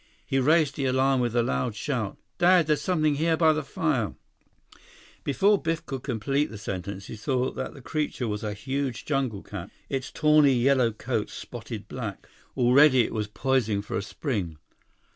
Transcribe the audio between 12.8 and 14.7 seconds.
it was poising for a spring.